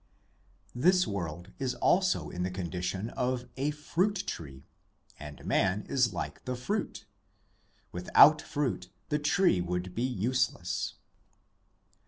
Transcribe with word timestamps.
This 0.73 1.05
world 1.05 1.51
is 1.59 1.75
also 1.75 2.31
in 2.31 2.41
the 2.41 2.49
condition 2.49 3.11
of 3.11 3.47
a 3.55 3.69
fruit 3.69 4.23
tree, 4.25 4.65
and 5.19 5.45
man 5.45 5.85
is 5.87 6.11
like 6.11 6.43
the 6.45 6.55
fruit; 6.55 7.05
without 7.91 8.41
fruit 8.41 8.89
the 9.09 9.19
tree 9.19 9.61
would 9.61 9.93
be 9.93 10.01
useless. 10.01 10.95